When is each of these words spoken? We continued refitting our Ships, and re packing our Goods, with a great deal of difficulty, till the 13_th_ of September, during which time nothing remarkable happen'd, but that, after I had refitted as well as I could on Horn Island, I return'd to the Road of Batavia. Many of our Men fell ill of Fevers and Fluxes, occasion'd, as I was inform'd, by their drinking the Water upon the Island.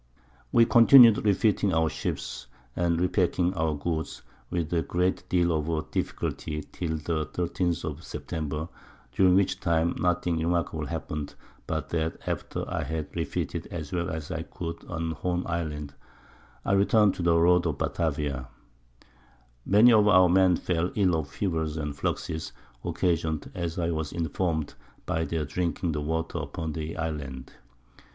We 0.51 0.65
continued 0.65 1.23
refitting 1.23 1.75
our 1.75 1.87
Ships, 1.87 2.47
and 2.75 2.99
re 2.99 3.07
packing 3.07 3.53
our 3.53 3.75
Goods, 3.75 4.23
with 4.49 4.73
a 4.73 4.81
great 4.81 5.29
deal 5.29 5.51
of 5.55 5.91
difficulty, 5.91 6.63
till 6.71 6.97
the 6.97 7.27
13_th_ 7.27 7.83
of 7.87 8.03
September, 8.03 8.67
during 9.11 9.35
which 9.35 9.59
time 9.59 9.93
nothing 9.99 10.39
remarkable 10.39 10.87
happen'd, 10.87 11.35
but 11.67 11.89
that, 11.89 12.17
after 12.25 12.65
I 12.67 12.81
had 12.83 13.15
refitted 13.15 13.67
as 13.67 13.91
well 13.91 14.09
as 14.09 14.31
I 14.31 14.41
could 14.41 14.83
on 14.85 15.11
Horn 15.11 15.43
Island, 15.45 15.93
I 16.65 16.71
return'd 16.71 17.13
to 17.13 17.21
the 17.21 17.37
Road 17.39 17.67
of 17.67 17.77
Batavia. 17.77 18.47
Many 19.67 19.93
of 19.93 20.07
our 20.07 20.29
Men 20.29 20.55
fell 20.55 20.89
ill 20.95 21.15
of 21.15 21.29
Fevers 21.29 21.77
and 21.77 21.95
Fluxes, 21.95 22.53
occasion'd, 22.83 23.51
as 23.53 23.77
I 23.77 23.91
was 23.91 24.11
inform'd, 24.13 24.73
by 25.05 25.25
their 25.25 25.45
drinking 25.45 25.91
the 25.91 26.01
Water 26.01 26.39
upon 26.39 26.71
the 26.73 26.97
Island. 26.97 27.53